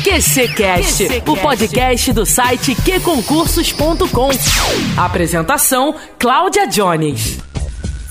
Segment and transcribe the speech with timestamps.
[0.00, 4.30] QCcast, o podcast do site qconcursos.com.
[4.98, 7.38] Apresentação: Cláudia Jones.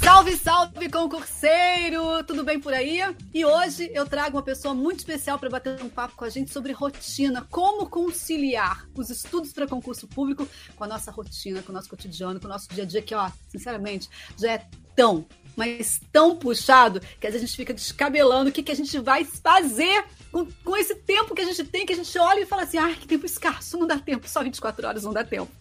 [0.01, 2.23] Salve, salve, concurseiro!
[2.25, 3.01] Tudo bem por aí?
[3.33, 6.53] E hoje eu trago uma pessoa muito especial para bater um papo com a gente
[6.53, 11.75] sobre rotina, como conciliar os estudos para concurso público com a nossa rotina, com o
[11.75, 14.07] nosso cotidiano, com o nosso dia a dia, que, ó, sinceramente,
[14.37, 15.25] já é tão,
[15.55, 18.97] mas tão puxado que às vezes a gente fica descabelando o que, que a gente
[18.99, 22.45] vai fazer com, com esse tempo que a gente tem, que a gente olha e
[22.45, 25.51] fala assim: ah, que tempo escasso, não dá tempo, só 24 horas não dá tempo.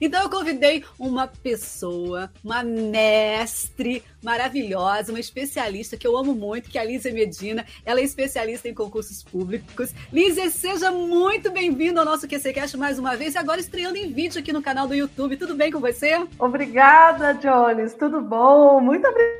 [0.00, 6.78] Então eu convidei uma pessoa, uma mestre maravilhosa, uma especialista que eu amo muito, que
[6.78, 7.64] é a Lízia Medina.
[7.84, 9.92] Ela é especialista em concursos públicos.
[10.12, 14.40] Lízia, seja muito bem-vinda ao nosso QCCast mais uma vez e agora estreando em vídeo
[14.40, 15.36] aqui no canal do YouTube.
[15.36, 16.26] Tudo bem com você?
[16.38, 17.94] Obrigada, Jones.
[17.94, 18.80] Tudo bom?
[18.80, 19.33] Muito obrigada.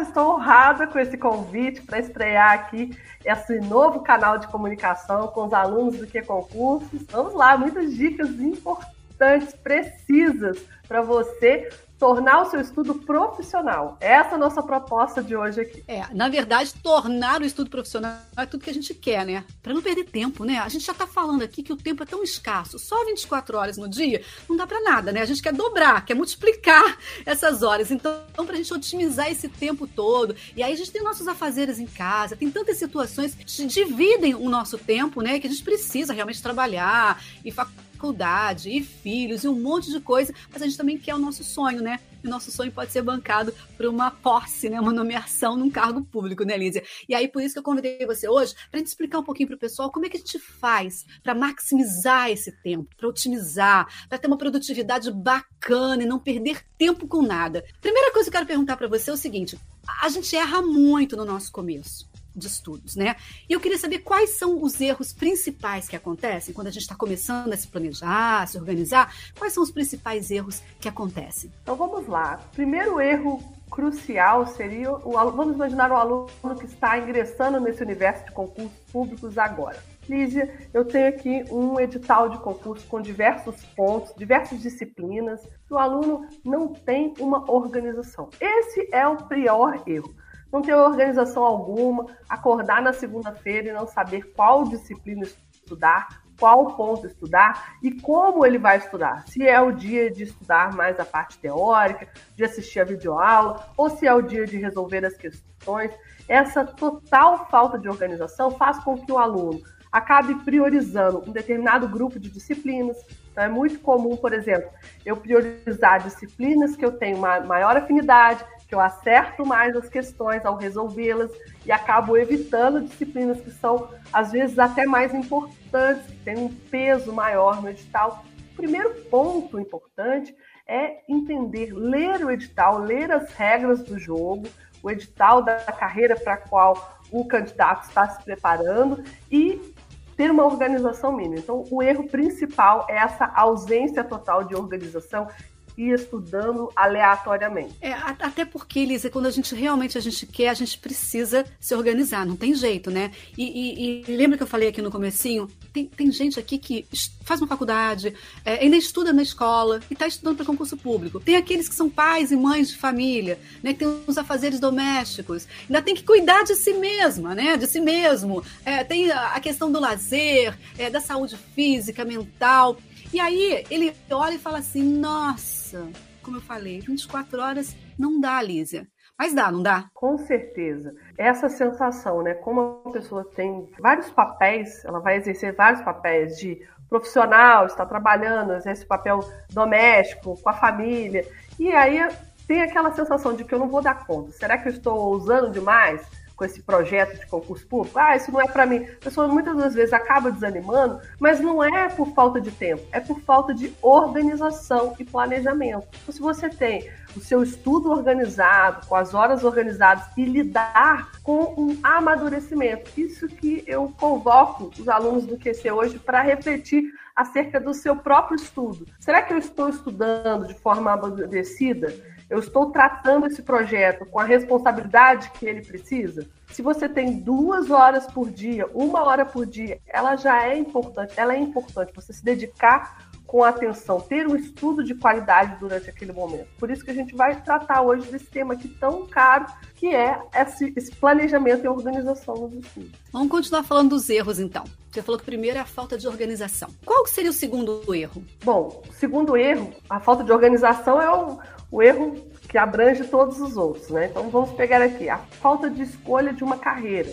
[0.00, 5.52] Estou honrada com esse convite para estrear aqui esse novo canal de comunicação com os
[5.52, 7.02] alunos do que concursos.
[7.10, 13.96] Vamos lá, muitas dicas importantes, precisas para você tornar o seu estudo profissional.
[14.00, 15.84] Essa é a nossa proposta de hoje aqui.
[15.86, 19.44] É, na verdade, tornar o estudo profissional é tudo que a gente quer, né?
[19.62, 20.58] Para não perder tempo, né?
[20.58, 23.76] A gente já está falando aqui que o tempo é tão escasso, só 24 horas
[23.76, 25.20] no dia não dá para nada, né?
[25.22, 27.90] A gente quer dobrar, quer multiplicar essas horas.
[27.90, 31.78] Então, para a gente otimizar esse tempo todo, e aí a gente tem nossos afazeres
[31.78, 35.38] em casa, tem tantas situações que dividem o nosso tempo, né?
[35.38, 40.34] Que a gente precisa realmente trabalhar e faculdade e filhos e um monte de coisa,
[40.50, 42.00] mas a gente também quer o nosso sonho, né?
[42.22, 44.80] E o nosso sonho pode ser bancado por uma posse, né?
[44.80, 46.82] Uma nomeação num cargo público, né, Lízia?
[47.08, 49.56] E aí, por isso que eu convidei você hoje para gente explicar um pouquinho para
[49.56, 54.18] o pessoal como é que a gente faz para maximizar esse tempo, para otimizar, para
[54.18, 57.64] ter uma produtividade bacana e não perder tempo com nada.
[57.80, 59.58] Primeira coisa que eu quero perguntar para você é o seguinte:
[60.02, 63.16] a gente erra muito no nosso começo de estudos, né?
[63.48, 66.94] E eu queria saber quais são os erros principais que acontecem quando a gente está
[66.94, 69.14] começando a se planejar, a se organizar.
[69.38, 71.52] Quais são os principais erros que acontecem?
[71.62, 72.40] Então vamos lá.
[72.52, 76.28] Primeiro erro crucial seria o vamos imaginar o aluno
[76.58, 79.82] que está ingressando nesse universo de concursos públicos agora.
[80.08, 85.40] Lígia, eu tenho aqui um edital de concurso com diversos pontos, diversas disciplinas.
[85.70, 88.28] O aluno não tem uma organização.
[88.38, 90.14] Esse é o pior erro
[90.54, 97.08] não ter organização alguma, acordar na segunda-feira e não saber qual disciplina estudar, qual ponto
[97.08, 99.26] estudar e como ele vai estudar.
[99.26, 102.06] Se é o dia de estudar mais a parte teórica,
[102.36, 105.92] de assistir a videoaula, ou se é o dia de resolver as questões.
[106.28, 109.60] Essa total falta de organização faz com que o aluno
[109.90, 112.96] acabe priorizando um determinado grupo de disciplinas.
[113.32, 114.70] Então, é muito comum, por exemplo,
[115.04, 118.44] eu priorizar disciplinas que eu tenho uma maior afinidade,
[118.74, 121.30] que eu acerto mais as questões ao resolvê-las
[121.64, 127.12] e acabo evitando disciplinas que são, às vezes, até mais importantes, que têm um peso
[127.12, 128.24] maior no edital.
[128.52, 130.34] O primeiro ponto importante
[130.66, 134.48] é entender, ler o edital, ler as regras do jogo,
[134.82, 139.72] o edital da carreira para a qual o candidato está se preparando e
[140.16, 141.36] ter uma organização mínima.
[141.36, 145.28] Então, o erro principal é essa ausência total de organização
[145.76, 147.74] e estudando aleatoriamente.
[147.80, 151.74] É, até porque, Lisa, quando a gente realmente a gente quer, a gente precisa se
[151.74, 153.10] organizar, não tem jeito, né?
[153.36, 155.48] E, e, e lembra que eu falei aqui no comecinho?
[155.72, 156.86] Tem, tem gente aqui que
[157.24, 158.14] faz uma faculdade,
[158.44, 161.18] é, ainda estuda na escola e está estudando para concurso público.
[161.18, 163.72] Tem aqueles que são pais e mães de família, né?
[163.72, 165.48] Que tem os afazeres domésticos.
[165.68, 167.56] Ainda tem que cuidar de si mesma, né?
[167.56, 168.44] De si mesmo.
[168.64, 172.76] É, tem a questão do lazer, é, da saúde física, mental.
[173.14, 175.86] E aí ele olha e fala assim: nossa,
[176.20, 178.88] como eu falei, 24 horas não dá, Lísia.
[179.16, 179.88] Mas dá, não dá?
[179.94, 180.92] Com certeza.
[181.16, 182.34] Essa sensação, né?
[182.34, 188.54] Como a pessoa tem vários papéis, ela vai exercer vários papéis de profissional, está trabalhando,
[188.54, 191.24] exerce papel doméstico, com a família.
[191.56, 192.00] E aí
[192.48, 194.32] tem aquela sensação de que eu não vou dar conta.
[194.32, 196.04] Será que eu estou usando demais?
[196.36, 198.84] Com esse projeto de concurso público, ah, isso não é para mim.
[198.84, 203.00] A pessoa muitas das vezes acaba desanimando, mas não é por falta de tempo, é
[203.00, 205.86] por falta de organização e planejamento.
[206.02, 211.54] Então, se você tem o seu estudo organizado, com as horas organizadas e lidar com
[211.56, 217.72] um amadurecimento, isso que eu convoco os alunos do QC hoje para refletir acerca do
[217.72, 218.86] seu próprio estudo.
[218.98, 221.94] Será que eu estou estudando de forma amadurecida?
[222.28, 226.26] Eu estou tratando esse projeto com a responsabilidade que ele precisa?
[226.50, 231.14] Se você tem duas horas por dia, uma hora por dia, ela já é importante.
[231.16, 236.12] Ela é importante você se dedicar com atenção, ter um estudo de qualidade durante aquele
[236.12, 236.46] momento.
[236.58, 240.20] Por isso que a gente vai tratar hoje desse tema aqui tão caro, que é
[240.34, 242.92] esse, esse planejamento e organização dos estudos.
[243.12, 244.64] Vamos continuar falando dos erros, então.
[244.88, 246.68] Você falou que o primeiro é a falta de organização.
[246.84, 248.24] Qual seria o segundo erro?
[248.44, 251.40] Bom, o segundo erro, a falta de organização é o,
[251.74, 252.14] o erro
[252.48, 254.06] que abrange todos os outros, né?
[254.06, 257.12] Então vamos pegar aqui a falta de escolha de uma carreira.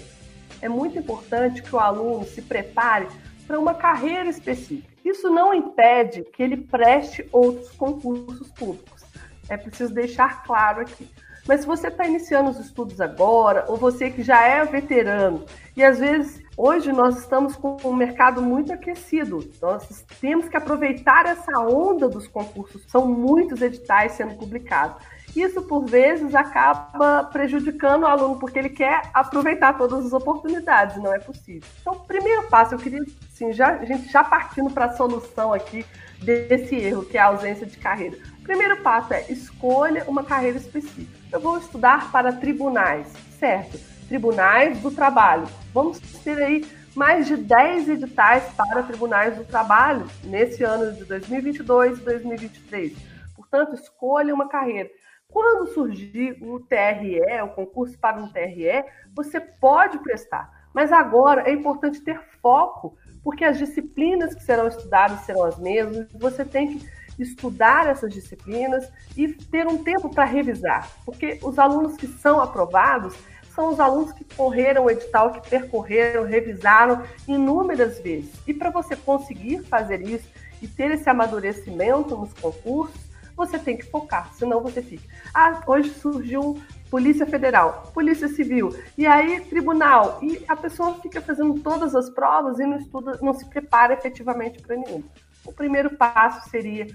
[0.61, 3.07] É muito importante que o aluno se prepare
[3.47, 4.87] para uma carreira específica.
[5.03, 9.01] Isso não impede que ele preste outros concursos públicos.
[9.49, 11.09] É preciso deixar claro aqui.
[11.47, 15.43] Mas se você está iniciando os estudos agora, ou você que já é veterano,
[15.75, 21.25] e às vezes hoje nós estamos com um mercado muito aquecido, nós temos que aproveitar
[21.25, 25.03] essa onda dos concursos, são muitos editais sendo publicados.
[25.35, 31.13] Isso, por vezes, acaba prejudicando o aluno, porque ele quer aproveitar todas as oportunidades, não
[31.13, 31.67] é possível.
[31.79, 32.99] Então, primeiro passo, eu queria,
[33.33, 35.85] assim, já, a gente já partindo para a solução aqui
[36.21, 38.17] desse erro, que é a ausência de carreira.
[38.43, 41.20] Primeiro passo é escolha uma carreira específica.
[41.31, 43.07] Eu vou estudar para tribunais,
[43.39, 43.79] certo?
[44.09, 45.47] Tribunais do trabalho.
[45.73, 51.99] Vamos ter aí mais de 10 editais para tribunais do trabalho nesse ano de 2022
[51.99, 52.97] e 2023.
[53.33, 54.89] Portanto, escolha uma carreira.
[55.29, 58.83] Quando surgir o TRE, o concurso para um TRE,
[59.15, 60.67] você pode prestar.
[60.73, 66.11] Mas agora é importante ter foco, porque as disciplinas que serão estudadas serão as mesmas.
[66.11, 71.95] Você tem que estudar essas disciplinas e ter um tempo para revisar, porque os alunos
[71.95, 73.15] que são aprovados
[73.53, 78.31] são os alunos que correram o edital, que percorreram, revisaram inúmeras vezes.
[78.47, 80.27] E para você conseguir fazer isso
[80.61, 85.03] e ter esse amadurecimento nos concursos, você tem que focar, senão você fica.
[85.33, 91.59] Ah, hoje surgiu Polícia Federal, Polícia Civil, e aí tribunal, e a pessoa fica fazendo
[91.61, 95.03] todas as provas e não estuda, não se prepara efetivamente para nenhum.
[95.45, 96.87] O primeiro passo seria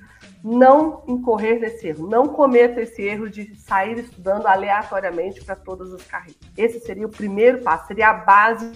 [0.46, 6.02] não incorrer nesse erro, não cometa esse erro de sair estudando aleatoriamente para todas as
[6.02, 6.36] carreiras.
[6.56, 8.70] Esse seria o primeiro passo, seria a base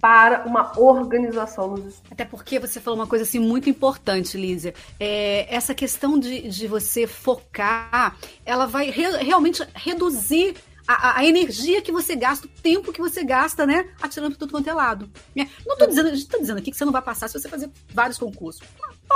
[0.00, 2.12] para uma organização nos estudos.
[2.12, 4.72] Até porque você falou uma coisa assim muito importante, Lízia.
[5.00, 8.16] É, essa questão de, de você focar,
[8.46, 10.54] ela vai re, realmente reduzir
[10.88, 13.90] a, a, energia que você gasta, o tempo que você gasta, né?
[14.00, 15.10] Atirando tudo quanto é lado.
[15.36, 15.50] Né?
[15.66, 17.48] Não tô dizendo, a gente tá dizendo aqui que você não vai passar se você
[17.48, 18.66] fazer vários concursos.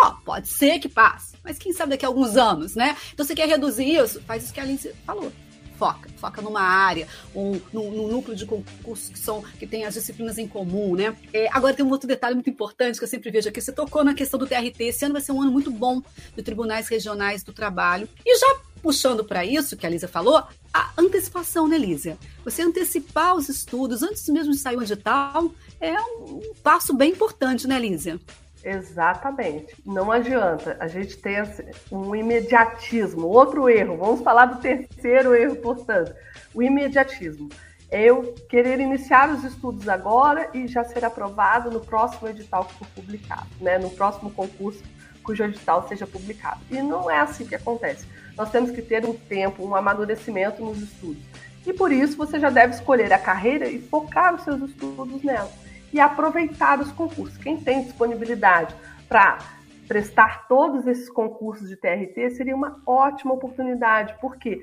[0.02, 2.96] Ó, pode ser que passe, mas quem sabe daqui a alguns anos, né?
[3.14, 4.20] Então você quer reduzir isso?
[4.22, 5.30] Faz isso que a Alice falou
[5.78, 9.94] foca, foca numa área, um, num, num, núcleo de concursos que são que tem as
[9.94, 11.16] disciplinas em comum, né?
[11.32, 13.60] É, agora tem um outro detalhe muito importante que eu sempre vejo aqui.
[13.60, 14.84] Você tocou na questão do TRT.
[14.84, 16.00] Esse ano vai ser um ano muito bom
[16.36, 18.08] de tribunais regionais do trabalho.
[18.24, 22.16] E já puxando para isso que a Lísia falou, a antecipação, né, Lísia?
[22.44, 27.66] Você antecipar os estudos antes mesmo de sair o edital é um passo bem importante,
[27.66, 28.20] né, Lísia?
[28.64, 29.74] Exatamente.
[29.84, 31.44] Não adianta a gente ter
[31.90, 33.26] um imediatismo.
[33.26, 36.14] Outro erro, vamos falar do terceiro erro, portanto,
[36.54, 37.48] o imediatismo.
[37.90, 42.88] Eu querer iniciar os estudos agora e já ser aprovado no próximo edital que for
[42.94, 43.78] publicado, né?
[43.78, 44.82] no próximo concurso
[45.22, 46.60] cujo edital seja publicado.
[46.70, 48.06] E não é assim que acontece.
[48.36, 51.22] Nós temos que ter um tempo, um amadurecimento nos estudos.
[51.66, 55.50] E por isso você já deve escolher a carreira e focar os seus estudos nela
[55.92, 57.36] e aproveitar os concursos.
[57.36, 58.74] Quem tem disponibilidade
[59.08, 59.38] para
[59.86, 64.62] prestar todos esses concursos de TRT seria uma ótima oportunidade, porque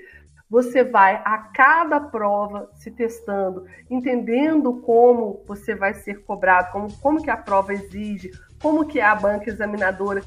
[0.50, 7.22] você vai a cada prova se testando, entendendo como você vai ser cobrado, como, como
[7.22, 10.24] que a prova exige, como que é a banca examinadora.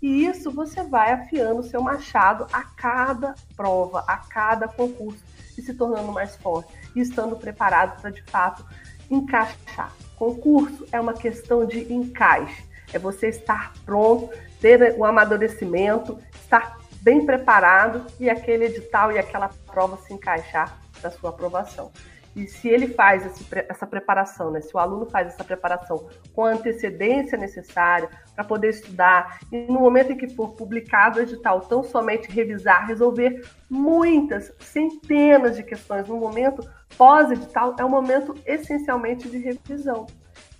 [0.00, 5.22] E isso você vai afiando o seu machado a cada prova, a cada concurso,
[5.58, 8.64] e se tornando mais forte, e estando preparado para, de fato,
[9.10, 9.92] encaixar.
[10.16, 16.78] Concurso é uma questão de encaixe, é você estar pronto, ter o um amadurecimento, estar
[17.02, 21.92] bem preparado e aquele edital e aquela prova se encaixar para sua aprovação.
[22.36, 24.60] E se ele faz essa preparação, né?
[24.60, 29.80] se o aluno faz essa preparação com a antecedência necessária para poder estudar, e no
[29.80, 36.06] momento em que for publicado o edital, tão somente revisar, resolver muitas, centenas de questões
[36.08, 40.06] no momento pós-edital, é um momento essencialmente de revisão.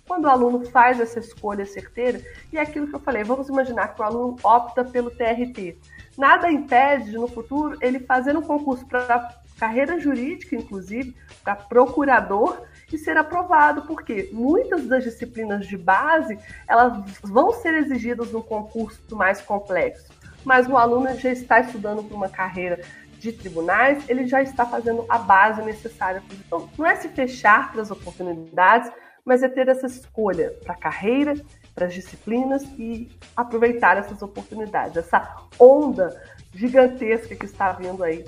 [0.07, 2.19] Quando o aluno faz essa escolha certeira,
[2.51, 5.77] e é aquilo que eu falei, vamos imaginar que o aluno opta pelo TRT.
[6.17, 12.63] Nada impede de, no futuro, ele fazer um concurso para carreira jurídica, inclusive, para procurador
[12.91, 16.37] e ser aprovado, porque muitas das disciplinas de base
[16.67, 20.11] elas vão ser exigidas no concurso mais complexo,
[20.45, 22.81] mas o aluno já está estudando para uma carreira
[23.19, 26.21] de tribunais, ele já está fazendo a base necessária.
[26.45, 28.91] Então, não é se fechar para as oportunidades,
[29.25, 31.33] mas é ter essa escolha para a carreira,
[31.77, 36.19] para as disciplinas e aproveitar essas oportunidades, essa onda
[36.51, 38.25] gigantesca que está vindo aí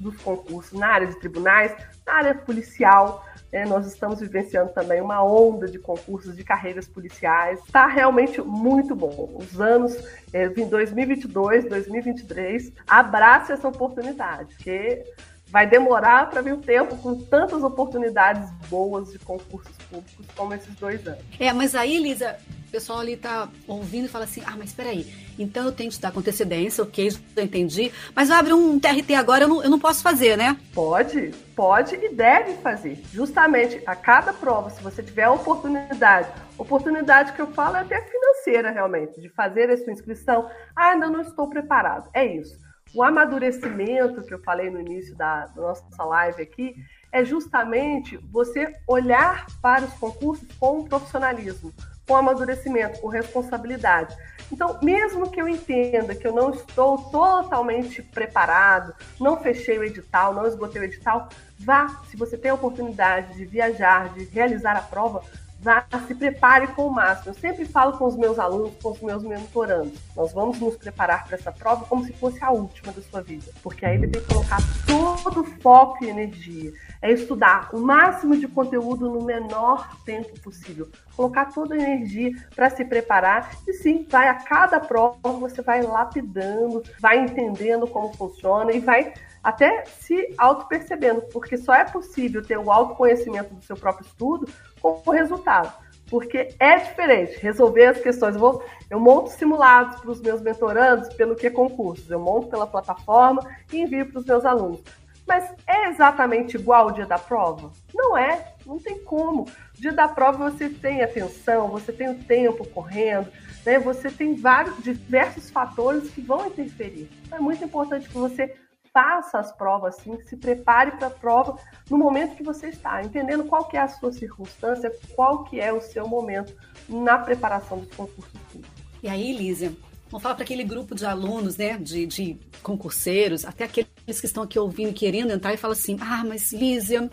[0.00, 1.72] dos concursos na área de tribunais,
[2.04, 3.24] na área policial.
[3.52, 3.64] Né?
[3.66, 7.60] Nós estamos vivenciando também uma onda de concursos de carreiras policiais.
[7.64, 9.30] Está realmente muito bom.
[9.38, 9.96] Os anos
[10.32, 15.04] é, em 2022, 2023, abrace essa oportunidade, porque
[15.50, 20.74] vai demorar para vir o tempo com tantas oportunidades boas de concursos públicos como esses
[20.76, 21.24] dois anos.
[21.38, 22.36] É, mas aí, Lisa,
[22.68, 25.88] o pessoal ali tá ouvindo e fala assim: ah, mas espera aí, então eu tenho
[25.88, 29.70] que estudar com antecedência, ok, já entendi, mas abre um TRT agora, eu não, eu
[29.70, 30.56] não posso fazer, né?
[30.74, 33.02] Pode, pode e deve fazer.
[33.10, 36.28] Justamente a cada prova, se você tiver a oportunidade,
[36.58, 41.08] oportunidade que eu falo é até financeira realmente, de fazer a sua inscrição, ah, ainda
[41.08, 42.10] não estou preparado.
[42.12, 42.67] É isso.
[42.94, 46.74] O amadurecimento que eu falei no início da, nossa live aqui
[47.12, 51.72] é justamente você olhar para os concursos com profissionalismo,
[52.06, 54.16] com amadurecimento, com responsabilidade.
[54.50, 60.32] Então, mesmo que eu entenda que eu não estou totalmente preparado, não fechei o edital,
[60.32, 61.28] não esgotei o edital,
[61.58, 65.22] vá, se você tem a oportunidade de viajar, de realizar a prova,
[65.60, 67.30] vá, se prepare com o máximo.
[67.30, 69.98] Eu sempre falo com os meus alunos, com os meus mentorandos.
[70.16, 73.50] Nós vamos nos preparar para essa prova como se fosse a última da sua vida,
[73.62, 76.72] porque aí ele tem que colocar todo o foco e energia.
[77.02, 82.70] É estudar o máximo de conteúdo no menor tempo possível, colocar toda a energia para
[82.70, 88.72] se preparar e sim, vai a cada prova você vai lapidando, vai entendendo como funciona
[88.72, 89.12] e vai
[89.42, 94.48] até se auto-percebendo, porque só é possível ter o autoconhecimento do seu próprio estudo
[94.80, 95.72] com o resultado.
[96.10, 98.34] Porque é diferente resolver as questões.
[98.34, 102.10] Eu, vou, eu monto simulados para os meus mentorandos pelo que concursos.
[102.10, 103.42] Eu monto pela plataforma
[103.72, 104.80] e envio para os meus alunos.
[105.28, 107.70] Mas é exatamente igual o dia da prova?
[107.94, 109.42] Não é, não tem como.
[109.42, 113.28] O dia da prova você tem atenção, você tem o tempo correndo,
[113.66, 113.78] né?
[113.78, 117.10] você tem vários, diversos fatores que vão interferir.
[117.30, 118.56] É muito importante que você
[118.98, 121.56] faça as provas assim, se prepare para a prova
[121.88, 125.72] no momento que você está, entendendo qual que é a sua circunstância, qual que é
[125.72, 126.52] o seu momento
[126.88, 128.82] na preparação dos concursos públicos.
[129.00, 129.72] E aí, Lízia,
[130.10, 134.42] vamos falar para aquele grupo de alunos, né, de, de concurseiros, até aqueles que estão
[134.42, 137.08] aqui ouvindo, querendo entrar e falam assim, ah, mas Lízia,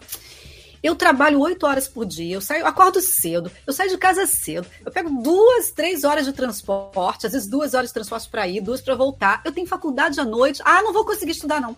[0.86, 4.68] eu trabalho oito horas por dia, eu saio, acordo cedo, eu saio de casa cedo,
[4.86, 8.62] eu pego duas, três horas de transporte, às vezes duas horas de transporte para ir,
[8.62, 9.42] duas para voltar.
[9.44, 11.76] Eu tenho faculdade à noite, ah, não vou conseguir estudar não.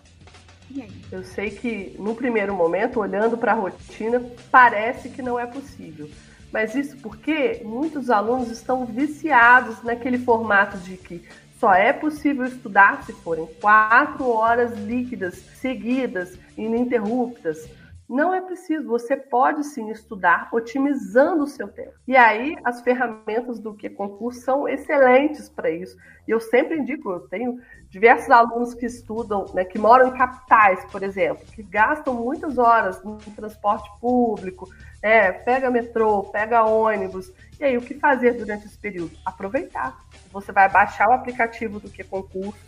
[1.10, 6.10] Eu sei que no primeiro momento, olhando para a rotina, parece que não é possível.
[6.52, 11.26] Mas isso porque muitos alunos estão viciados naquele formato de que
[11.58, 17.66] só é possível estudar se forem quatro horas líquidas, seguidas, ininterruptas.
[18.08, 21.92] Não é preciso, você pode sim estudar otimizando o seu tempo.
[22.06, 25.94] E aí as ferramentas do que concurso são excelentes para isso.
[26.26, 27.60] E eu sempre indico, eu tenho
[27.90, 33.02] diversos alunos que estudam, né, que moram em capitais, por exemplo, que gastam muitas horas
[33.04, 34.70] no transporte público,
[35.02, 37.30] é, pega metrô, pega ônibus.
[37.60, 39.12] E aí o que fazer durante esse período?
[39.22, 39.98] Aproveitar.
[40.32, 42.58] Você vai baixar o aplicativo do que concurso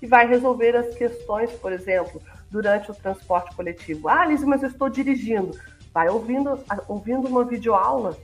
[0.00, 2.20] e vai resolver as questões, por exemplo,
[2.52, 4.08] durante o transporte coletivo.
[4.08, 5.58] Ah, Liz, mas eu estou dirigindo.
[5.92, 8.16] Vai ouvindo, ouvindo uma videoaula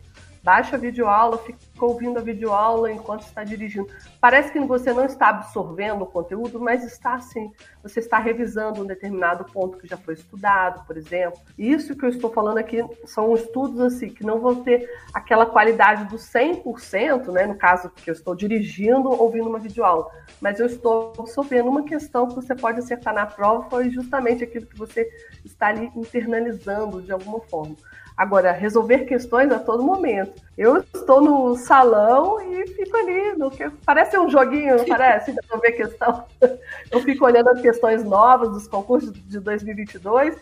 [0.48, 3.86] baixa a videoaula, fica ouvindo a videoaula enquanto está dirigindo.
[4.18, 7.52] Parece que você não está absorvendo o conteúdo, mas está sim.
[7.82, 11.38] Você está revisando um determinado ponto que já foi estudado, por exemplo.
[11.58, 16.06] Isso que eu estou falando aqui são estudos assim que não vão ter aquela qualidade
[16.06, 20.06] do 100%, né, no caso que eu estou dirigindo, ouvindo uma videoaula,
[20.40, 24.64] mas eu estou absorvendo uma questão que você pode acertar na prova foi justamente aquilo
[24.64, 25.06] que você
[25.44, 27.76] está ali internalizando de alguma forma.
[28.18, 30.42] Agora, resolver questões a todo momento.
[30.56, 35.30] Eu estou no salão e fico ali, no que parece um joguinho, não parece?
[35.30, 36.24] Resolver questão.
[36.90, 40.36] Eu fico olhando as questões novas dos concursos de 2022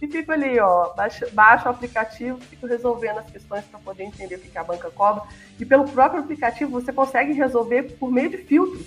[0.00, 4.36] e fico ali, ó, baixo, baixo o aplicativo, fico resolvendo as questões para poder entender
[4.36, 5.24] o que a banca cobra.
[5.58, 8.86] E pelo próprio aplicativo você consegue resolver por meio de filtros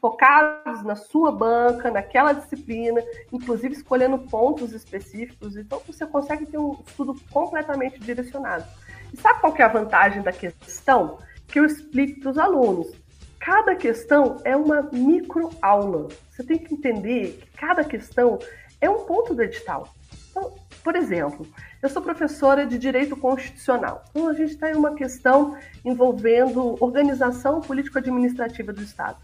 [0.00, 3.02] focados na sua banca, naquela disciplina,
[3.32, 5.56] inclusive escolhendo pontos específicos.
[5.56, 8.64] Então, você consegue ter um estudo completamente direcionado.
[9.12, 11.18] E sabe qual é a vantagem da questão?
[11.46, 12.92] Que eu explico para os alunos.
[13.40, 16.08] Cada questão é uma microaula.
[16.30, 18.38] Você tem que entender que cada questão
[18.80, 19.88] é um ponto do edital.
[20.30, 21.46] Então, por exemplo,
[21.82, 24.04] eu sou professora de Direito Constitucional.
[24.10, 29.18] Então, a gente tem uma questão envolvendo organização político-administrativa do Estado.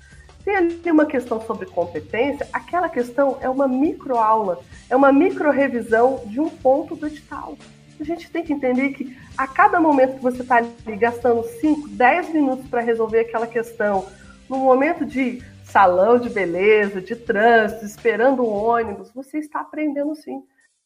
[0.44, 4.60] Tem ali uma questão sobre competência, aquela questão é uma microaula,
[4.90, 7.56] é uma micro-revisão de um ponto do edital.
[7.98, 11.88] A gente tem que entender que a cada momento que você está ali gastando 5,
[11.88, 14.06] 10 minutos para resolver aquela questão,
[14.48, 20.42] no momento de salão de beleza, de trânsito, esperando um ônibus, você está aprendendo sim.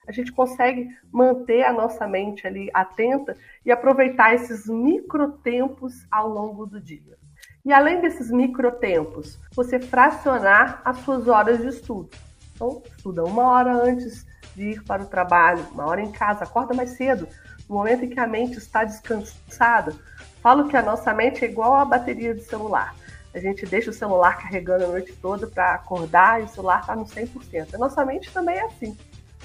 [0.06, 3.36] A gente consegue manter a nossa mente ali atenta
[3.66, 7.18] e aproveitar esses microtempos ao longo do dia.
[7.64, 12.10] E além desses microtempos, você fracionar as suas horas de estudo.
[12.54, 16.74] Então, estuda uma hora antes de ir para o trabalho, uma hora em casa, acorda
[16.74, 17.28] mais cedo,
[17.68, 19.94] no momento em que a mente está descansada.
[20.42, 22.94] Falo que a nossa mente é igual a bateria de celular.
[23.34, 26.96] A gente deixa o celular carregando a noite toda para acordar e o celular está
[26.96, 27.74] no 100%.
[27.74, 28.96] A nossa mente também é assim.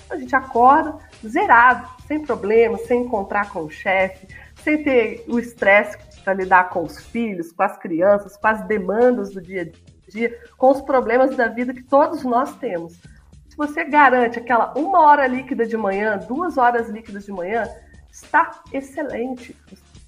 [0.09, 4.27] A gente acorda zerado, sem problemas, sem encontrar com o chefe,
[4.63, 9.31] sem ter o estresse para lidar com os filhos, com as crianças, com as demandas
[9.31, 12.93] do dia a dia, com os problemas da vida que todos nós temos.
[13.49, 17.67] Se você garante aquela uma hora líquida de manhã, duas horas líquidas de manhã,
[18.11, 19.55] está excelente.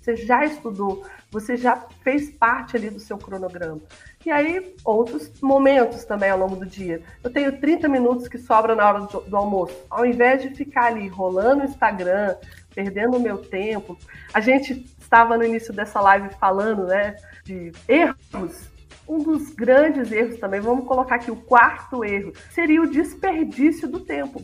[0.01, 3.81] Você já estudou, você já fez parte ali do seu cronograma.
[4.23, 7.01] E aí, outros momentos também ao longo do dia.
[7.23, 9.75] Eu tenho 30 minutos que sobra na hora do, almoço.
[9.89, 12.35] Ao invés de ficar ali rolando o Instagram,
[12.73, 13.97] perdendo o meu tempo,
[14.33, 18.69] a gente estava no início dessa live falando, né, de erros.
[19.07, 23.99] Um dos grandes erros também, vamos colocar aqui o quarto erro, seria o desperdício do
[23.99, 24.41] tempo.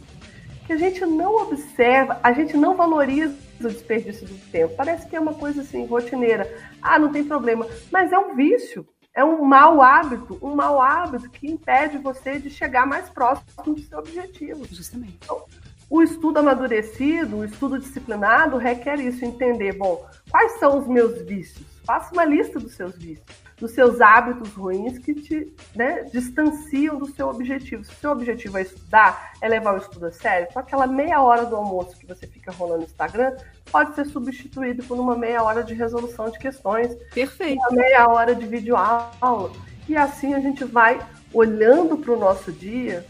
[0.67, 4.75] Que a gente não observa, a gente não valoriza o desperdício do tempo.
[4.75, 6.47] Parece que é uma coisa assim, rotineira.
[6.79, 7.67] Ah, não tem problema.
[7.91, 12.51] Mas é um vício, é um mau hábito, um mau hábito que impede você de
[12.51, 14.63] chegar mais próximo do seu objetivo.
[14.69, 15.17] Justamente.
[15.23, 15.43] Então,
[15.91, 21.67] o estudo amadurecido, o estudo disciplinado requer isso, entender, bom, quais são os meus vícios?
[21.83, 27.07] Faça uma lista dos seus vícios, dos seus hábitos ruins que te né, distanciam do
[27.07, 27.83] seu objetivo.
[27.83, 31.21] Se o seu objetivo é estudar, é levar o estudo a sério, então aquela meia
[31.21, 33.35] hora do almoço que você fica rolando no Instagram
[33.69, 36.95] pode ser substituído por uma meia hora de resolução de questões.
[37.13, 37.59] Perfeito.
[37.59, 39.51] Uma meia hora de vídeo aula.
[39.89, 43.05] E assim a gente vai olhando para o nosso dia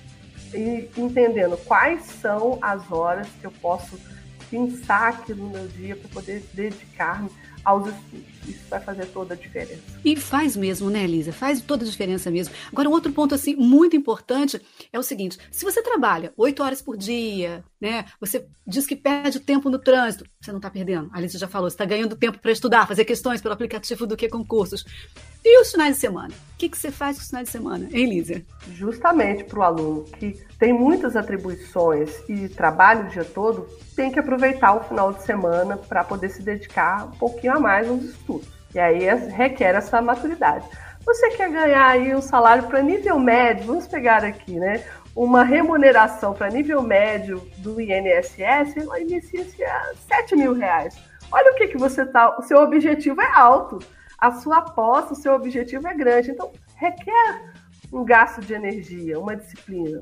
[0.53, 4.00] e entendendo quais são as horas que eu posso
[4.50, 7.29] pensar aqui no meu dia para poder dedicar-me
[7.63, 8.31] aos estudos.
[8.47, 9.81] Isso vai fazer toda a diferença.
[10.03, 11.31] E faz mesmo, né, Elisa?
[11.31, 12.53] Faz toda a diferença mesmo.
[12.71, 14.59] Agora, um outro ponto assim muito importante
[14.91, 18.05] é o seguinte: se você trabalha oito horas por dia, né?
[18.19, 21.09] Você diz que perde tempo no trânsito, você não está perdendo.
[21.13, 24.17] A Elisa já falou, você está ganhando tempo para estudar, fazer questões pelo aplicativo do
[24.17, 24.85] que concursos.
[25.43, 26.33] E os finais de semana?
[26.53, 28.43] O que, que você faz com os finais de semana, hein, Elisa?
[28.74, 34.19] Justamente para o aluno que tem muitas atribuições e trabalha o dia todo, tem que
[34.19, 38.48] aproveitar o final de semana para poder se dedicar um pouquinho a mais aos estudos.
[38.74, 40.66] E aí é, requer essa maturidade.
[41.05, 44.83] Você quer ganhar aí um salário para nível médio, vamos pegar aqui, né?
[45.16, 50.96] Uma remuneração para nível médio do INSS, inicia-se a 7 mil reais.
[51.31, 52.37] Olha o que, que você tá.
[52.37, 53.79] O seu objetivo é alto
[54.22, 56.29] a sua aposta, o seu objetivo é grande.
[56.29, 57.51] Então, requer
[57.92, 60.00] um gasto de energia, uma disciplina.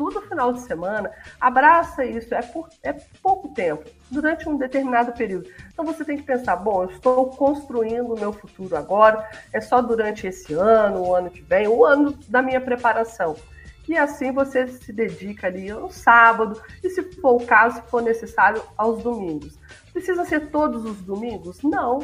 [0.00, 5.12] Estuda o final de semana, abraça isso, é, por, é pouco tempo, durante um determinado
[5.12, 5.50] período.
[5.70, 9.82] Então você tem que pensar, bom, eu estou construindo o meu futuro agora, é só
[9.82, 13.36] durante esse ano, o ano que vem, o ano da minha preparação.
[13.86, 18.00] E assim você se dedica ali no sábado, e se for o caso, se for
[18.00, 19.58] necessário, aos domingos.
[19.92, 21.60] Precisa ser todos os domingos?
[21.62, 21.98] Não.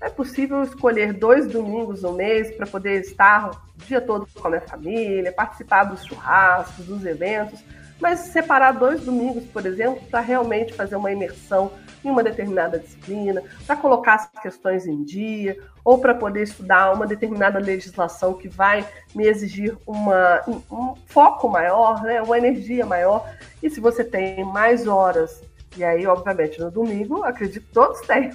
[0.00, 4.50] É possível escolher dois domingos no mês para poder estar o dia todo com a
[4.50, 7.60] minha família, participar dos churrascos, dos eventos,
[8.00, 11.72] mas separar dois domingos, por exemplo, para realmente fazer uma imersão
[12.04, 17.06] em uma determinada disciplina, para colocar as questões em dia, ou para poder estudar uma
[17.06, 23.28] determinada legislação que vai me exigir uma, um foco maior, né, uma energia maior.
[23.60, 25.42] E se você tem mais horas
[25.76, 28.30] e aí, obviamente, no domingo, acredito que todos têm.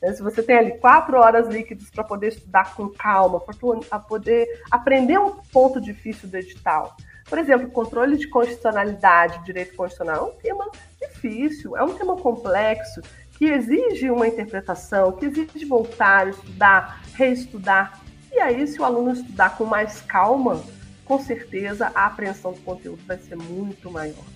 [0.00, 0.12] Né?
[0.12, 5.18] Se você tem ali quatro horas líquidas para poder estudar com calma, para poder aprender
[5.18, 6.96] um ponto difícil do edital.
[7.28, 10.70] Por exemplo, controle de constitucionalidade, direito constitucional, é um tema
[11.00, 13.00] difícil, é um tema complexo,
[13.32, 18.00] que exige uma interpretação, que exige voltar, estudar, reestudar.
[18.32, 20.62] E aí, se o aluno estudar com mais calma,
[21.04, 24.35] com certeza a apreensão do conteúdo vai ser muito maior.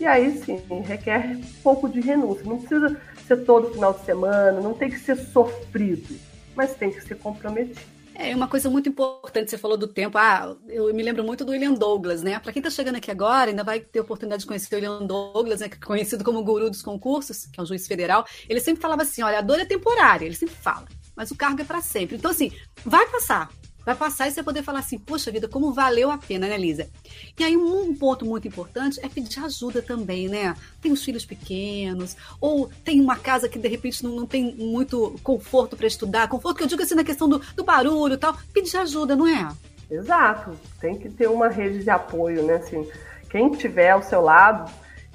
[0.00, 2.42] E aí sim, requer um pouco de renúncia.
[2.44, 6.18] Não precisa ser todo final de semana, não tem que ser sofrido,
[6.56, 7.78] mas tem que ser comprometido.
[8.14, 10.16] É uma coisa muito importante, você falou do tempo.
[10.16, 12.38] Ah, eu me lembro muito do William Douglas, né?
[12.38, 15.60] Para quem está chegando aqui agora, ainda vai ter oportunidade de conhecer o William Douglas,
[15.60, 15.70] né?
[15.84, 18.26] conhecido como o guru dos concursos, que é um juiz federal.
[18.48, 21.60] Ele sempre falava assim: olha, a dor é temporária, ele sempre fala, mas o cargo
[21.60, 22.16] é para sempre.
[22.16, 22.50] Então, assim,
[22.84, 23.50] vai passar.
[23.84, 26.88] Vai passar e você poder falar assim, poxa vida, como valeu a pena, né, Lísia?
[27.38, 30.54] E aí um ponto muito importante é pedir ajuda também, né?
[30.80, 35.18] Tem os filhos pequenos, ou tem uma casa que de repente não, não tem muito
[35.22, 38.36] conforto para estudar, conforto que eu digo assim na questão do, do barulho e tal,
[38.52, 39.48] pedir ajuda, não é?
[39.90, 42.54] Exato, tem que ter uma rede de apoio, né?
[42.54, 42.88] Assim,
[43.28, 44.70] quem tiver ao seu lado,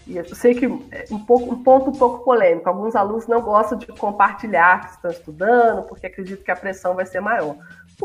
[0.08, 0.69] e eu sei que é
[1.10, 5.10] um, pouco, um ponto um pouco polêmico, alguns alunos não gostam de compartilhar que estão
[5.10, 7.56] estudando, porque acreditam que a pressão vai ser maior.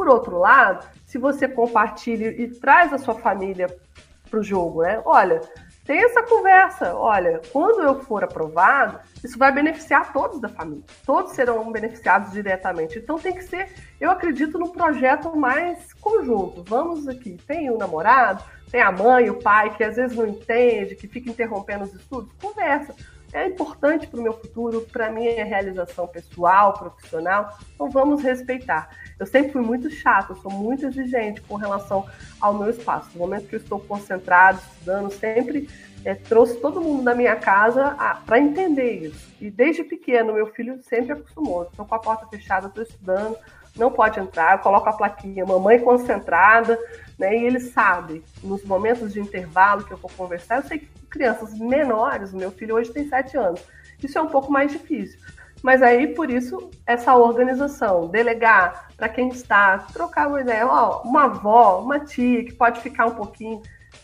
[0.00, 3.66] Por outro lado, se você compartilha e traz a sua família
[4.30, 5.02] para o jogo, né?
[5.04, 5.42] Olha,
[5.84, 6.96] tem essa conversa.
[6.96, 10.82] Olha, quando eu for aprovado, isso vai beneficiar todos da família.
[11.04, 12.98] Todos serão beneficiados diretamente.
[12.98, 16.64] Então tem que ser, eu acredito, num projeto mais conjunto.
[16.64, 20.96] Vamos aqui, tem o namorado, tem a mãe, o pai, que às vezes não entende,
[20.96, 22.32] que fica interrompendo os estudos.
[22.40, 22.94] Conversa
[23.32, 28.88] é importante para o meu futuro, para minha realização pessoal, profissional, então vamos respeitar.
[29.20, 32.06] Eu sempre fui muito chata, sou muito exigente com relação
[32.40, 33.10] ao meu espaço.
[33.12, 35.68] No momento que eu estou concentrado, estudando, sempre
[36.06, 39.30] é, trouxe todo mundo da minha casa para entender isso.
[39.38, 41.64] E desde pequeno, meu filho sempre acostumou.
[41.64, 43.36] Estou com a porta fechada, estou estudando,
[43.76, 46.78] não pode entrar, eu coloco a plaquinha, mamãe concentrada,
[47.18, 47.36] né?
[47.36, 51.58] E ele sabe, nos momentos de intervalo que eu vou conversar, eu sei que crianças
[51.58, 53.60] menores, meu filho hoje tem sete anos,
[54.02, 55.20] isso é um pouco mais difícil.
[55.62, 61.24] Mas aí, por isso, essa organização, delegar para quem está, trocar uma ideia, ó, uma
[61.24, 63.60] avó, uma tia que pode ficar um pouquinho,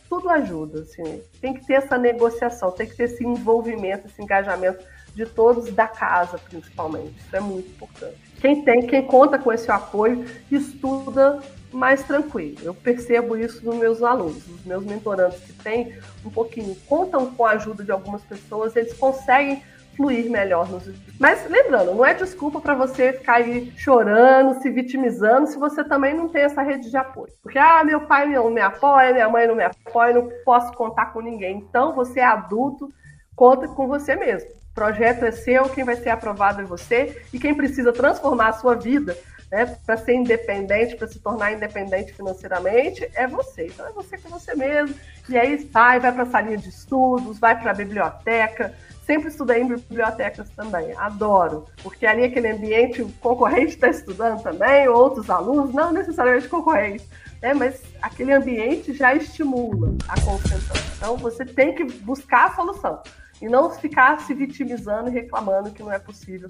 [0.08, 1.22] tudo ajuda, assim.
[1.40, 5.88] Tem que ter essa negociação, tem que ter esse envolvimento, esse engajamento de todos da
[5.88, 7.14] casa, principalmente.
[7.18, 8.16] Isso é muito importante.
[8.38, 11.40] Quem tem, quem conta com esse apoio, estuda
[11.72, 12.58] mais tranquilo.
[12.62, 17.44] Eu percebo isso nos meus alunos, nos meus mentorandos que têm um pouquinho, contam com
[17.44, 19.62] a ajuda de algumas pessoas, eles conseguem
[19.96, 20.84] fluir melhor nos
[21.18, 26.14] Mas lembrando, não é desculpa para você ficar aí chorando, se vitimizando, se você também
[26.14, 27.32] não tem essa rede de apoio.
[27.42, 31.06] Porque, ah, meu pai não me apoia, minha mãe não me apoia, não posso contar
[31.06, 31.58] com ninguém.
[31.58, 32.88] Então, você é adulto,
[33.34, 34.50] conta com você mesmo.
[34.50, 38.52] O projeto é seu, quem vai ser aprovado é você, e quem precisa transformar a
[38.52, 39.16] sua vida
[39.50, 43.66] né, para ser independente, para se tornar independente financeiramente, é você.
[43.66, 44.94] Então é você com você mesmo.
[45.28, 48.74] E aí sai, vai para a salinha de estudos, vai para a biblioteca.
[49.06, 54.88] Sempre estudei em bibliotecas também, adoro, porque ali aquele ambiente, o concorrente está estudando também,
[54.88, 57.08] outros alunos, não necessariamente concorrentes,
[57.40, 60.76] né, mas aquele ambiente já estimula a concentração.
[60.96, 63.00] Então você tem que buscar a solução
[63.40, 66.48] e não ficar se vitimizando e reclamando que não é possível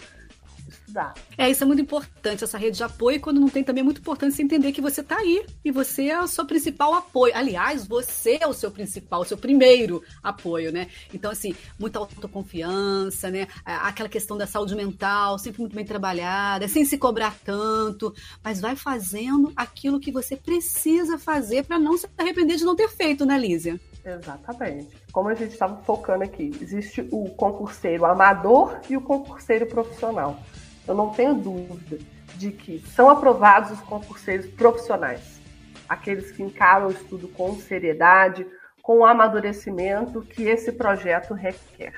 [0.68, 1.14] estudar.
[1.36, 3.20] É, isso é muito importante, essa rede de apoio.
[3.20, 6.06] Quando não tem, também é muito importante você entender que você está aí e você
[6.06, 7.34] é o seu principal apoio.
[7.36, 10.88] Aliás, você é o seu principal, o seu primeiro apoio, né?
[11.12, 13.46] Então, assim, muita autoconfiança, né?
[13.64, 18.76] Aquela questão da saúde mental, sempre muito bem trabalhada, sem se cobrar tanto, mas vai
[18.76, 23.38] fazendo aquilo que você precisa fazer para não se arrepender de não ter feito, né,
[23.38, 23.80] Lízia?
[24.06, 24.96] Exatamente.
[25.10, 30.38] Como a gente estava focando aqui, existe o concurseiro amador e o concurseiro profissional.
[30.86, 31.98] Eu não tenho dúvida
[32.36, 35.40] de que são aprovados os concurseiros profissionais,
[35.88, 38.46] aqueles que encaram o estudo com seriedade,
[38.80, 41.94] com o amadurecimento que esse projeto requer.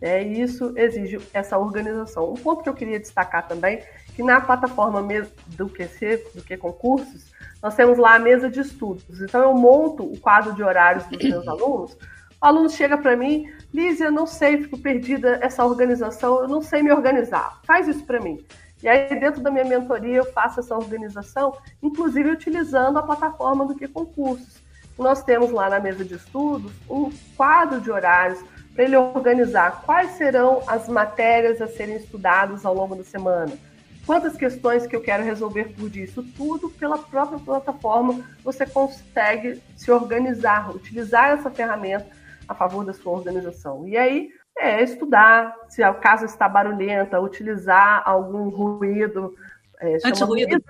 [0.00, 2.30] É, e isso exige essa organização.
[2.30, 3.82] Um ponto que eu queria destacar também,
[4.14, 5.06] que na plataforma
[5.48, 7.33] do QC, do que concursos,
[7.64, 9.22] nós temos lá a mesa de estudos.
[9.22, 11.94] Então, eu monto o quadro de horários dos meus alunos.
[11.94, 11.98] O
[12.46, 16.92] aluno chega para mim, Lízia, não sei, fico perdida essa organização, eu não sei me
[16.92, 17.58] organizar.
[17.66, 18.44] Faz isso para mim.
[18.82, 23.74] E aí, dentro da minha mentoria, eu faço essa organização, inclusive utilizando a plataforma do
[23.74, 24.62] que concursos.
[24.98, 30.10] Nós temos lá na mesa de estudos um quadro de horários para ele organizar quais
[30.18, 33.54] serão as matérias a serem estudadas ao longo da semana
[34.06, 36.04] quantas questões que eu quero resolver por dia.
[36.04, 42.06] Isso tudo pela própria plataforma você consegue se organizar, utilizar essa ferramenta
[42.48, 43.86] a favor da sua organização.
[43.88, 49.34] E aí é estudar, se o caso está barulhenta, utilizar algum ruído,
[49.80, 50.62] é, anti-ruído,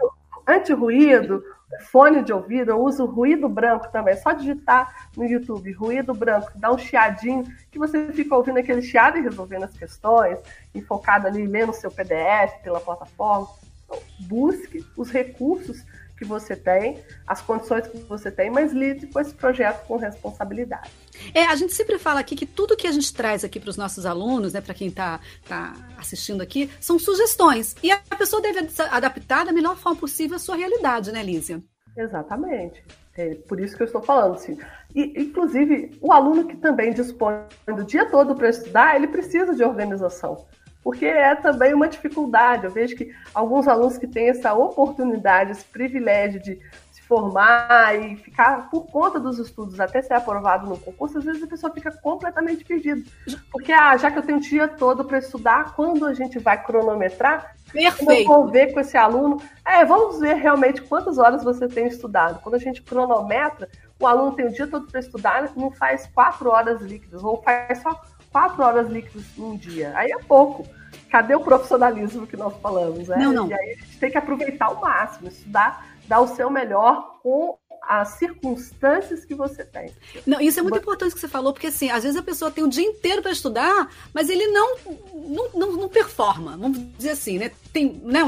[0.47, 1.43] anti-ruído
[1.91, 4.15] fone de ouvido, eu uso ruído branco também.
[4.15, 8.83] É só digitar no YouTube ruído branco, dá um chiadinho, que você fica ouvindo aquele
[8.83, 10.39] chiado e resolvendo as questões,
[10.75, 13.49] e focado ali lendo seu PDF pela plataforma.
[13.85, 15.85] Então, busque os recursos
[16.17, 20.91] que você tem, as condições que você tem, mas lide com esse projeto com responsabilidade.
[21.35, 23.77] É, a gente sempre fala aqui que tudo que a gente traz aqui para os
[23.77, 27.75] nossos alunos, né, para quem está tá assistindo aqui, são sugestões.
[27.83, 31.63] E a pessoa deve adaptar da melhor forma possível a sua realidade, né, Lízia?
[31.97, 32.85] Exatamente.
[33.17, 34.59] É por isso que eu estou falando, assim.
[34.95, 37.35] E, inclusive, o aluno que também dispõe
[37.67, 40.47] do dia todo para estudar, ele precisa de organização.
[40.85, 42.67] Porque é também uma dificuldade.
[42.67, 46.61] Eu vejo que alguns alunos que têm essa oportunidade, esse privilégio de
[46.93, 51.43] se formar e ficar por conta dos estudos até ser aprovado no concurso, às vezes
[51.43, 53.03] a pessoa fica completamente perdida.
[53.51, 56.63] Porque, ah, já que eu tenho o dia todo para estudar, quando a gente vai
[56.63, 58.13] cronometrar, Perfeito.
[58.13, 62.41] eu vou ver com esse aluno, é, vamos ver realmente quantas horas você tem estudado.
[62.43, 66.51] Quando a gente cronometra, o aluno tem o dia todo para estudar, não faz quatro
[66.51, 67.99] horas líquidas, ou faz só
[68.35, 69.93] quatro horas líquidas num dia.
[69.95, 70.67] Aí é pouco.
[71.09, 73.07] Cadê o profissionalismo que nós falamos?
[73.07, 73.17] Né?
[73.17, 73.49] Não, não.
[73.49, 77.57] E aí a gente tem que aproveitar o máximo, estudar, dar o seu melhor com
[77.89, 79.93] as circunstâncias que você tem.
[80.27, 82.65] Não, isso é muito importante que você falou, porque assim, às vezes a pessoa tem
[82.65, 84.77] o dia inteiro para estudar, mas ele não,
[85.15, 87.51] não, não, não, performa, vamos dizer assim, né?
[87.73, 88.21] Tem, né?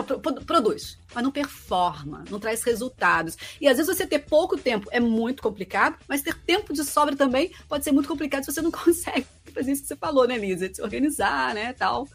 [0.46, 3.36] Produz, mas não performa, não traz resultados.
[3.60, 7.16] E às vezes você ter pouco tempo é muito complicado, mas ter tempo de sobra
[7.16, 10.36] também pode ser muito complicado se você não consegue fazer isso que você falou, né,
[10.36, 10.68] Lisa?
[10.68, 12.06] De se organizar, né, tal.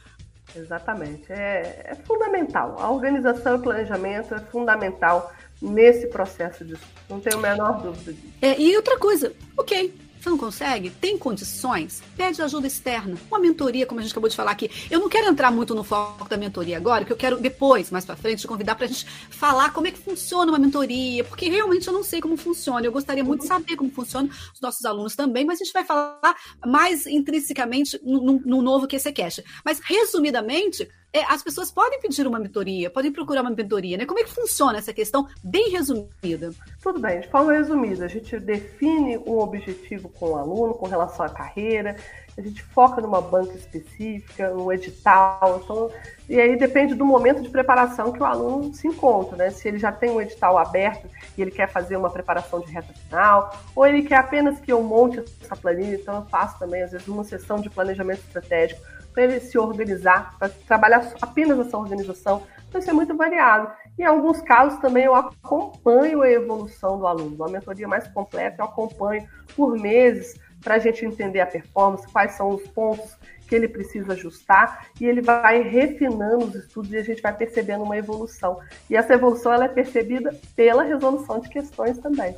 [0.55, 1.31] Exatamente.
[1.31, 2.75] É, é fundamental.
[2.79, 6.81] A organização e o planejamento é fundamental nesse processo disso.
[7.09, 8.33] Não tenho a menor dúvida disso.
[8.41, 10.91] É, e outra coisa, ok, você não consegue?
[10.91, 12.03] Tem condições?
[12.15, 13.17] Pede ajuda externa.
[13.27, 14.69] Uma mentoria, como a gente acabou de falar aqui.
[14.89, 18.05] Eu não quero entrar muito no foco da mentoria agora, que eu quero depois, mais
[18.05, 21.49] para frente, te convidar para a gente falar como é que funciona uma mentoria, porque
[21.49, 22.85] realmente eu não sei como funciona.
[22.85, 25.83] Eu gostaria muito de saber como funciona, os nossos alunos também, mas a gente vai
[25.83, 29.43] falar mais intrinsecamente no, no, no novo QCCast.
[29.65, 34.05] Mas, resumidamente, é, as pessoas podem pedir uma mentoria, podem procurar uma mentoria, né?
[34.05, 36.51] Como é que funciona essa questão bem resumida?
[36.81, 41.25] Tudo bem, de forma resumida, a gente define um objetivo com o aluno com relação
[41.25, 41.97] à carreira,
[42.37, 45.91] a gente foca numa banca específica, no edital, então,
[46.29, 49.49] e aí depende do momento de preparação que o aluno se encontra, né?
[49.49, 52.93] Se ele já tem um edital aberto e ele quer fazer uma preparação de reta
[52.93, 56.91] final, ou ele quer apenas que eu monte essa planilha, então eu faço também, às
[56.91, 58.81] vezes, uma sessão de planejamento estratégico
[59.13, 62.43] para ele se organizar, para trabalhar apenas essa organização.
[62.67, 63.69] Então, isso é muito variado.
[63.99, 67.35] Em alguns casos também eu acompanho a evolução do aluno.
[67.35, 72.33] Uma mentoria mais completa eu acompanho por meses para a gente entender a performance, quais
[72.33, 77.03] são os pontos que ele precisa ajustar e ele vai refinando os estudos e a
[77.03, 78.59] gente vai percebendo uma evolução.
[78.89, 82.37] E essa evolução ela é percebida pela resolução de questões também.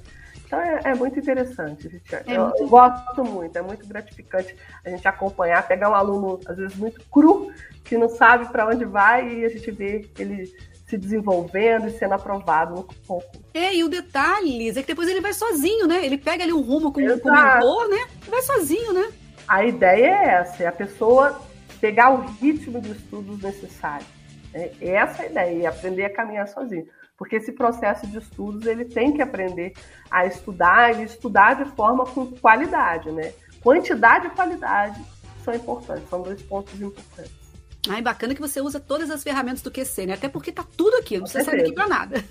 [0.54, 1.89] Então é, é muito interessante.
[1.89, 2.62] Gente, é eu, muito...
[2.62, 7.02] eu, gosto muito, é muito gratificante a gente acompanhar, pegar um aluno, às vezes, muito
[7.10, 7.52] cru,
[7.84, 10.54] que não sabe para onde vai, e a gente vê ele
[10.88, 13.44] se desenvolvendo e sendo aprovado no concurso.
[13.54, 16.06] É, e o detalhe, Lisa, é que depois ele vai sozinho, né?
[16.06, 18.08] Ele pega ali um rumo com, com o mentor, né?
[18.28, 19.12] Vai sozinho, né?
[19.48, 21.42] A ideia é essa, é a pessoa
[21.82, 24.06] pegar o ritmo de estudos necessário.
[24.54, 26.86] É essa a ideia, e aprender a caminhar sozinho
[27.17, 29.73] porque esse processo de estudos ele tem que aprender
[30.10, 33.34] a estudar e estudar de forma com qualidade, né?
[33.62, 35.02] Quantidade e qualidade
[35.43, 37.43] são importantes, são dois pontos importantes.
[37.89, 40.13] Ai, bacana que você usa todas as ferramentas do QC, né?
[40.13, 42.23] Até porque tá tudo aqui, não precisa sair daqui para nada.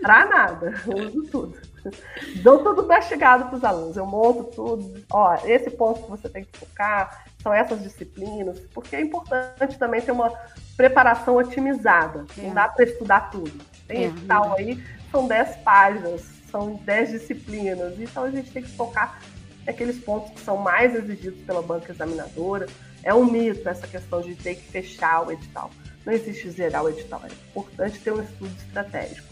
[0.00, 1.58] Para nada, eu uso tudo.
[2.42, 5.02] Dou tudo mastigado para os alunos, eu monto tudo.
[5.10, 10.02] Ó, esse ponto que você tem que focar, são essas disciplinas, porque é importante também
[10.02, 10.30] ter uma
[10.76, 12.26] preparação otimizada.
[12.36, 12.42] É.
[12.42, 13.52] Não dá para estudar tudo.
[13.90, 14.12] Tem é.
[14.28, 17.98] tal aí, são 10 páginas, são 10 disciplinas.
[17.98, 19.20] Então a gente tem que focar
[19.66, 22.68] naqueles pontos que são mais exigidos pela banca examinadora.
[23.02, 25.70] É um mito essa questão de ter que fechar o edital.
[26.06, 27.20] Não existe zerar o edital.
[27.24, 29.28] É importante ter um estudo estratégico.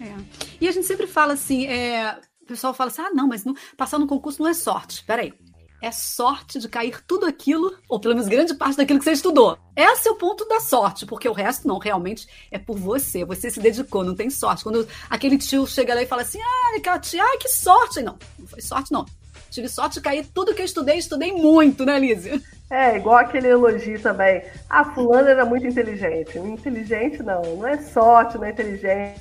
[0.00, 0.14] É.
[0.60, 3.54] E a gente sempre fala assim, é, o pessoal fala assim, ah, não, mas não,
[3.76, 5.02] passar no concurso não é sorte.
[5.04, 5.34] Peraí,
[5.80, 9.58] é sorte de cair tudo aquilo, ou pelo menos grande parte daquilo que você estudou.
[9.76, 13.24] Esse é o ponto da sorte, porque o resto não, realmente é por você.
[13.24, 14.64] Você se dedicou, não tem sorte.
[14.64, 18.02] Quando aquele tio chega lá e fala assim, ah, aquela tia, ai, que sorte.
[18.02, 19.04] Não, não foi sorte, não.
[19.50, 22.42] Tive sorte de cair tudo que eu estudei, estudei muito, né, Lizzie?
[22.68, 24.42] É, igual aquele elogio também.
[24.68, 26.36] Ah, fulano era muito inteligente.
[26.36, 29.20] Inteligente não, não é sorte, não é inteligente.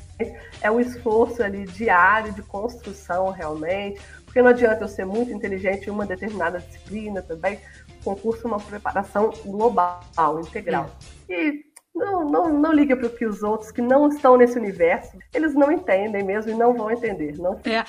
[0.61, 4.01] É um esforço ali diário de construção realmente.
[4.35, 7.57] Porque não adianta eu ser muito inteligente em uma determinada disciplina também.
[8.01, 10.01] O concurso é uma preparação global,
[10.41, 10.89] integral.
[11.29, 11.63] E
[11.95, 15.55] não, não, não liga para o que os outros que não estão nesse universo, eles
[15.55, 17.37] não entendem mesmo e não vão entender.
[17.37, 17.85] Não é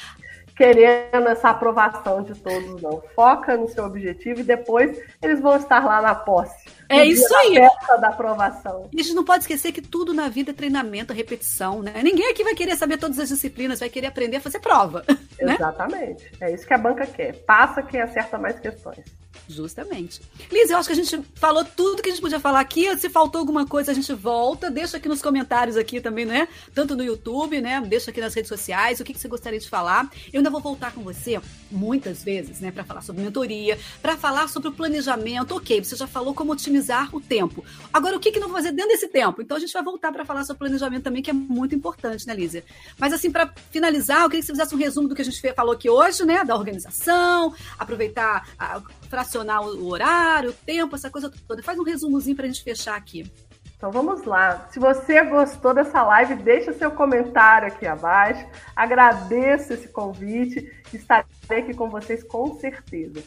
[0.57, 3.03] querendo essa aprovação de todos, não.
[3.17, 6.71] Foca no seu objetivo e depois eles vão estar lá na posse.
[6.88, 7.55] É isso aí.
[7.55, 8.88] Festa da aprovação.
[8.92, 12.01] E a gente não pode esquecer que tudo na vida é treinamento, repetição, né?
[12.03, 15.05] Ninguém aqui vai querer saber todas as disciplinas, vai querer aprender a fazer prova.
[15.38, 15.55] Né?
[15.55, 16.25] Exatamente.
[16.40, 16.51] Né?
[16.51, 17.35] É isso que a banca quer.
[17.44, 19.05] Passa quem acerta mais questões.
[19.49, 20.21] Justamente.
[20.51, 22.97] Liz, eu acho que a gente falou tudo que a gente podia falar aqui.
[22.97, 24.71] Se faltou alguma coisa, a gente volta.
[24.71, 26.49] Deixa aqui nos comentários aqui também, né?
[26.75, 27.81] Tanto no YouTube, né?
[27.81, 30.11] Deixa aqui nas redes sociais o que, que você gostaria de falar.
[30.33, 32.73] Eu ainda vou voltar com você muitas vezes, né?
[32.73, 35.55] Para falar sobre mentoria, para falar sobre o planejamento.
[35.55, 37.65] Ok, você já falou como otimizar o tempo.
[37.93, 39.43] Agora, o que, que não fazer dentro desse tempo?
[39.43, 42.35] Então, a gente vai voltar para falar sobre planejamento também, que é muito importante, né,
[42.35, 42.65] Lízia?
[42.99, 45.41] Mas, assim, para finalizar, eu queria que você fizesse um resumo do que a gente
[45.55, 46.45] falou aqui hoje, né?
[46.45, 51.62] Da organização, aproveitar, a, fracionar o horário, o tempo, essa coisa toda.
[51.62, 53.31] Faz um resumozinho para a gente fechar aqui.
[53.77, 54.66] Então vamos lá.
[54.71, 58.47] Se você gostou dessa live, deixa seu comentário aqui abaixo.
[58.75, 60.73] Agradeço esse convite.
[60.92, 63.23] Estarei aqui com vocês com certeza.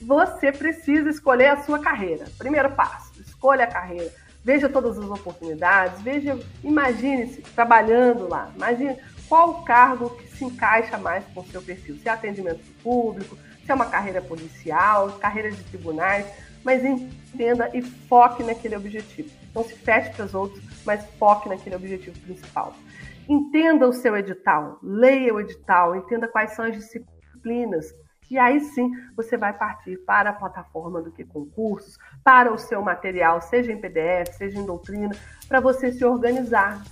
[0.00, 2.26] Você precisa escolher a sua carreira.
[2.38, 4.12] Primeiro passo: escolha a carreira.
[4.44, 6.00] Veja todas as oportunidades.
[6.00, 8.50] Veja, imagine-se trabalhando lá.
[8.54, 8.96] Imagine
[9.28, 11.96] qual cargo que se encaixa mais com o seu perfil.
[11.96, 13.36] Se é atendimento público,
[13.68, 16.26] se é uma carreira policial, carreira de tribunais,
[16.64, 19.28] mas entenda e foque naquele objetivo.
[19.54, 22.72] Não se feche para os outros, mas foque naquele objetivo principal.
[23.28, 27.94] Entenda o seu edital, leia o edital, entenda quais são as disciplinas.
[28.30, 32.80] E aí sim você vai partir para a plataforma do que concursos, para o seu
[32.80, 35.14] material, seja em PDF, seja em doutrina,
[35.46, 36.82] para você se organizar,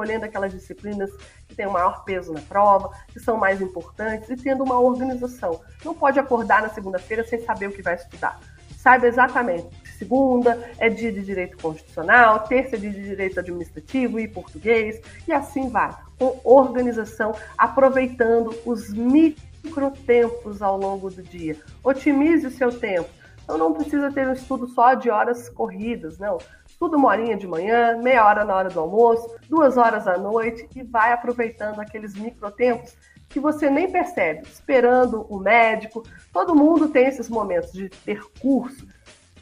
[0.00, 1.10] escolhendo aquelas disciplinas
[1.46, 5.60] que têm o maior peso na prova, que são mais importantes e tendo uma organização.
[5.84, 8.40] Não pode acordar na segunda-feira sem saber o que vai estudar.
[8.78, 9.68] Saiba exatamente.
[9.98, 15.32] Segunda é dia de direito constitucional, terça é dia de direito administrativo e português, e
[15.32, 21.58] assim vai, com organização, aproveitando os microtempos ao longo do dia.
[21.84, 23.10] Otimize o seu tempo.
[23.44, 26.38] Então não precisa ter um estudo só de horas corridas, não
[26.80, 30.66] tudo uma horinha de manhã, meia hora na hora do almoço, duas horas à noite
[30.74, 32.96] e vai aproveitando aqueles microtempos
[33.28, 36.02] que você nem percebe, esperando o médico.
[36.32, 38.88] Todo mundo tem esses momentos de ter curso.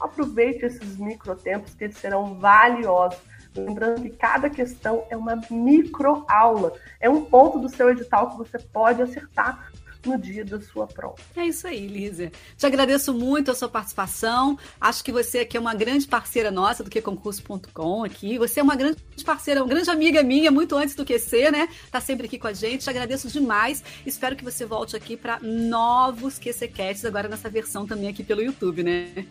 [0.00, 3.20] Aproveite esses microtempos que serão valiosos.
[3.54, 8.58] Lembrando que cada questão é uma microaula, é um ponto do seu edital que você
[8.58, 9.67] pode acertar
[10.04, 11.16] no dia da sua prova.
[11.36, 12.32] É isso aí, Lízia.
[12.56, 14.58] Te agradeço muito a sua participação.
[14.80, 18.38] Acho que você aqui é uma grande parceira nossa do que concurso.com aqui.
[18.38, 21.68] Você é uma grande parceira, uma grande amiga minha, muito antes do que ser, né?
[21.90, 22.84] Tá sempre aqui com a gente.
[22.84, 23.82] Te agradeço demais.
[24.06, 28.82] Espero que você volte aqui para novos QCCasts, agora nessa versão também aqui pelo YouTube,
[28.82, 29.26] né?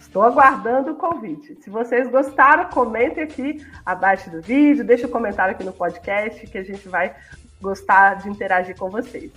[0.00, 1.56] Estou aguardando o convite.
[1.60, 6.56] Se vocês gostaram, comentem aqui abaixo do vídeo, deixe um comentário aqui no podcast que
[6.56, 7.14] a gente vai
[7.60, 9.30] gostar de interagir com vocês.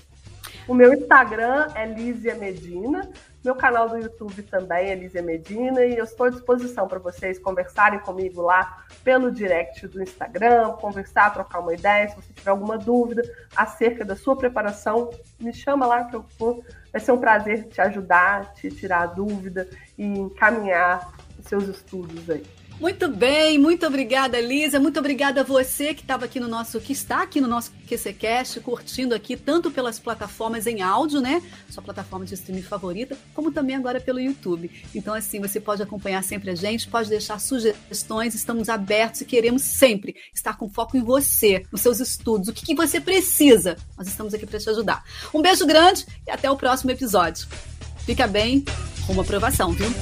[0.68, 3.10] O meu Instagram é Lízia Medina,
[3.44, 7.40] meu canal do YouTube também é Lízia Medina e eu estou à disposição para vocês
[7.40, 12.08] conversarem comigo lá pelo direct do Instagram, conversar, trocar uma ideia.
[12.08, 13.24] Se você tiver alguma dúvida
[13.56, 16.64] acerca da sua preparação, me chama lá que eu vou.
[16.92, 22.30] Vai ser um prazer te ajudar, te tirar a dúvida e encaminhar os seus estudos
[22.30, 22.61] aí.
[22.82, 24.80] Muito bem, muito obrigada, Lízia.
[24.80, 28.60] Muito obrigada a você que estava aqui no nosso, que está aqui no nosso QCCast,
[28.62, 31.44] curtindo aqui tanto pelas plataformas em áudio, né?
[31.70, 34.72] Sua plataforma de streaming favorita, como também agora pelo YouTube.
[34.96, 39.62] Então, assim, você pode acompanhar sempre a gente, pode deixar sugestões, estamos abertos e queremos
[39.62, 43.78] sempre estar com foco em você, nos seus estudos, o que, que você precisa.
[43.96, 45.04] Nós estamos aqui para te ajudar.
[45.32, 47.48] Um beijo grande e até o próximo episódio.
[48.08, 48.66] Fica bem,
[49.08, 49.94] uma aprovação, viu?